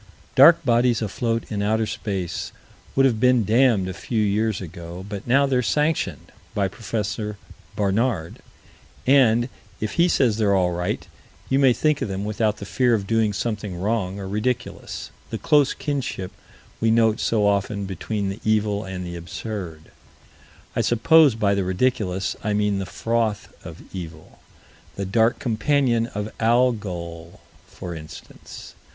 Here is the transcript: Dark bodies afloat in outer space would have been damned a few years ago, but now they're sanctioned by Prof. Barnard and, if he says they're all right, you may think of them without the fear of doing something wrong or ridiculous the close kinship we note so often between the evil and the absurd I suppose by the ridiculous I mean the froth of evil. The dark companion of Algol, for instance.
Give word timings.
Dark 0.33 0.65
bodies 0.65 1.03
afloat 1.03 1.43
in 1.51 1.61
outer 1.61 1.85
space 1.85 2.51
would 2.95 3.05
have 3.05 3.19
been 3.19 3.43
damned 3.43 3.87
a 3.87 3.93
few 3.93 4.19
years 4.19 4.59
ago, 4.59 5.05
but 5.07 5.27
now 5.27 5.45
they're 5.45 5.61
sanctioned 5.61 6.31
by 6.55 6.67
Prof. 6.67 7.37
Barnard 7.75 8.39
and, 9.05 9.47
if 9.79 9.91
he 9.93 10.07
says 10.07 10.37
they're 10.37 10.55
all 10.55 10.71
right, 10.71 11.05
you 11.49 11.59
may 11.59 11.71
think 11.71 12.01
of 12.01 12.07
them 12.07 12.25
without 12.25 12.57
the 12.57 12.65
fear 12.65 12.95
of 12.95 13.05
doing 13.05 13.31
something 13.31 13.79
wrong 13.79 14.19
or 14.19 14.27
ridiculous 14.27 15.11
the 15.29 15.37
close 15.37 15.75
kinship 15.75 16.31
we 16.79 16.89
note 16.89 17.19
so 17.19 17.45
often 17.45 17.85
between 17.85 18.29
the 18.29 18.39
evil 18.43 18.83
and 18.83 19.05
the 19.05 19.15
absurd 19.15 19.91
I 20.75 20.81
suppose 20.81 21.35
by 21.35 21.53
the 21.53 21.63
ridiculous 21.63 22.35
I 22.43 22.53
mean 22.53 22.79
the 22.79 22.87
froth 22.87 23.53
of 23.63 23.83
evil. 23.95 24.39
The 24.95 25.05
dark 25.05 25.37
companion 25.37 26.07
of 26.07 26.31
Algol, 26.41 27.41
for 27.67 27.93
instance. 27.93 28.73